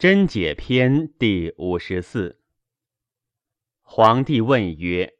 [0.00, 2.40] 真解篇第五十四。
[3.82, 5.12] 皇帝问曰：“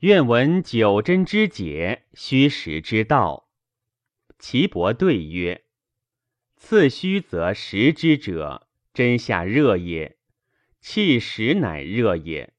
[0.00, 3.50] 愿闻九真之解，虚实之道。”
[4.40, 5.66] 岐伯对曰
[6.56, 10.16] ：“次虚则实之者，真下热也；
[10.80, 12.54] 气实乃热也。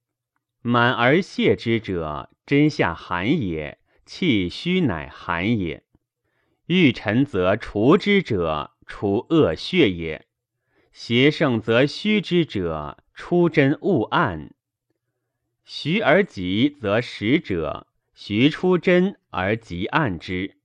[0.62, 5.84] 满而泄之者，真下寒也；气虚乃寒也。
[6.68, 10.28] 欲沉则除之者，除恶血也。”
[10.92, 14.50] 邪盛则虚之者，出真勿暗；
[15.64, 20.56] 虚而急则实者，虚出真而急暗之；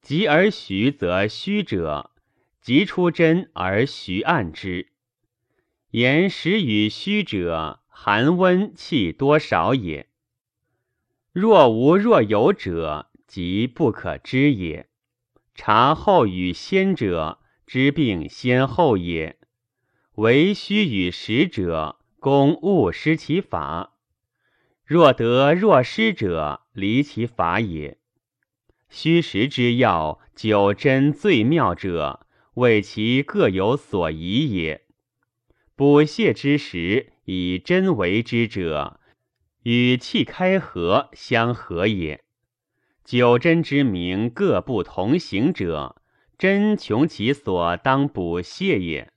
[0.00, 2.12] 急而虚则虚者，
[2.60, 4.92] 急出真而虚暗之。
[5.90, 10.08] 言实与虚者，寒温气多少也。
[11.32, 14.88] 若无若有者，即不可知也。
[15.56, 19.39] 察后与先者，知病先后也。
[20.20, 23.92] 为虚与实者，公勿失其法；
[24.84, 27.96] 若得若失者，离其法也。
[28.90, 34.82] 虚实之要，九真最妙者，为其各有所宜也。
[35.74, 39.00] 补泻之时，以真为之者，
[39.62, 42.22] 与气开合相合也。
[43.06, 45.96] 九真之名，各不同行者，
[46.36, 49.10] 真穷其所当补泻也。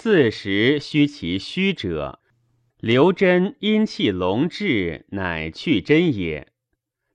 [0.00, 2.20] 次时虚其虚者，
[2.78, 6.52] 留真阴气隆滞，乃去真也。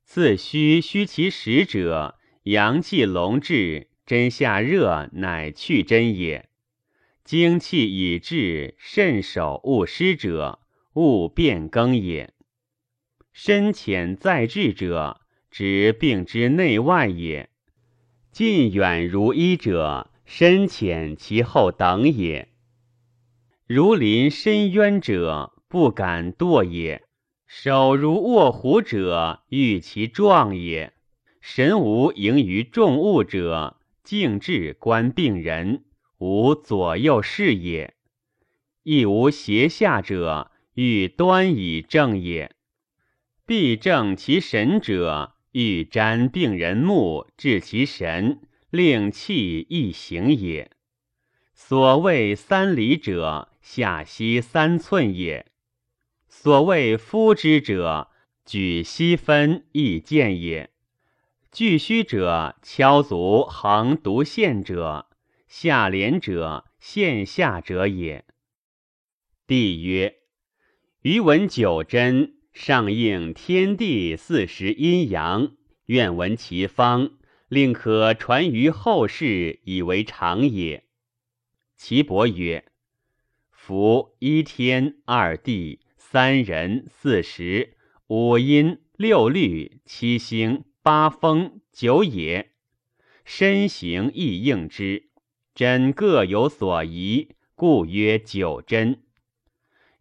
[0.04, 6.50] 次虚虚其实者，阳气隆滞，真下热，乃去真也。
[7.24, 10.60] 精气已至，慎守勿失者，
[10.96, 12.34] 勿变更也。
[13.32, 17.50] 深浅在志者，知病之内外也。
[18.34, 22.50] 近远如一者，深浅其后等也。
[23.66, 27.04] 如临深渊者，不敢堕也；
[27.48, 30.92] 手如卧虎者，欲其壮也；
[31.40, 35.86] 神无盈于众物者，静志观病人，
[36.18, 37.94] 无左右视也；
[38.84, 42.54] 亦无胁下者，欲端以正也。
[43.46, 50.70] 必正其神者，欲瞻病人目，治其神，令气易行也。
[51.54, 55.46] 所谓三里者，下溪三寸也；
[56.28, 58.10] 所谓夫之者，
[58.46, 60.72] 举息分易见也。
[61.52, 65.08] 巨虚者，敲足横独线者，
[65.48, 68.26] 下廉者，线下者也。
[69.46, 70.16] 帝曰：
[71.04, 75.52] 余闻九真，上应天地四时阴阳，
[75.86, 77.12] 愿闻其方，
[77.48, 80.83] 令可传于后世，以为常也。
[81.86, 82.64] 岐伯曰
[83.52, 87.76] ：“夫一天、二地、三人、四时、
[88.08, 92.54] 五阴、六律、七星、八风、九野，
[93.26, 95.10] 身形亦应之，
[95.54, 99.04] 真各有所宜，故曰九真。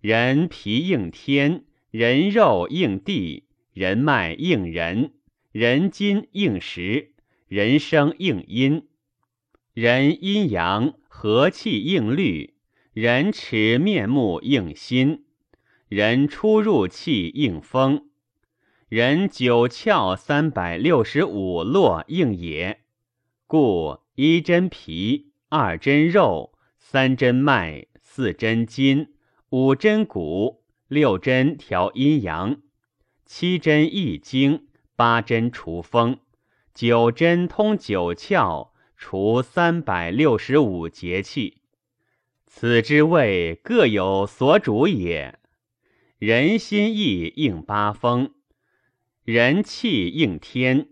[0.01, 5.15] 人皮应天，人肉应地，人脉应人，
[5.51, 7.13] 人筋应时，
[7.49, 8.87] 人生应阴，
[9.75, 12.55] 人阴阳。”和气应律，
[12.95, 15.27] 人持面目应心，
[15.89, 18.09] 人出入气应风，
[18.89, 22.81] 人九窍三百六十五络应也。
[23.47, 29.13] 故一针皮，二针肉，三针脉，四针筋，
[29.51, 32.63] 五针骨，六针调阴阳，
[33.27, 36.19] 七针易经，八针除风，
[36.75, 38.72] 九针通九窍。
[39.05, 41.59] 除三百六十五节气，
[42.47, 45.41] 此之谓各有所主也。
[46.21, 48.33] 人心意应八风，
[49.25, 50.91] 人气应天，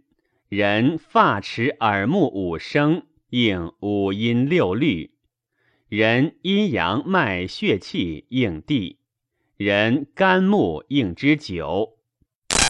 [0.48, 5.12] 人发齿耳目五声应五音六律，
[5.88, 8.98] 人阴阳脉血气应地，
[9.56, 11.99] 人肝木应之酒，